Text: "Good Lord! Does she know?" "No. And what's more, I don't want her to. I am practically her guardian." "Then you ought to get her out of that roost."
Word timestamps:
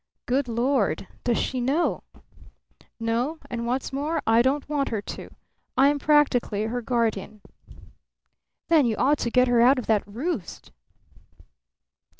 "Good 0.25 0.47
Lord! 0.47 1.07
Does 1.23 1.37
she 1.37 1.61
know?" 1.61 2.01
"No. 2.99 3.37
And 3.51 3.67
what's 3.67 3.93
more, 3.93 4.23
I 4.25 4.41
don't 4.41 4.67
want 4.67 4.89
her 4.89 4.99
to. 4.99 5.29
I 5.77 5.89
am 5.89 5.99
practically 5.99 6.63
her 6.63 6.81
guardian." 6.81 7.41
"Then 8.67 8.87
you 8.87 8.95
ought 8.97 9.19
to 9.19 9.29
get 9.29 9.47
her 9.47 9.61
out 9.61 9.77
of 9.77 9.85
that 9.85 10.01
roost." 10.07 10.71